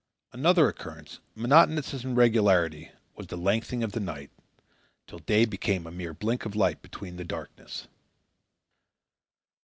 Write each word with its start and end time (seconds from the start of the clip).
Another 0.33 0.67
occurrence, 0.67 1.19
monotonous 1.35 1.93
in 1.93 1.97
its 1.97 2.05
regularity, 2.05 2.91
was 3.15 3.27
the 3.27 3.37
lengthening 3.37 3.83
of 3.83 3.91
the 3.91 3.99
nights, 3.99 4.33
till 5.05 5.19
day 5.19 5.45
became 5.45 5.85
a 5.85 5.91
mere 5.91 6.15
blink 6.15 6.43
of 6.43 6.55
light 6.55 6.81
between 6.81 7.17
the 7.17 7.23
darkness. 7.23 7.87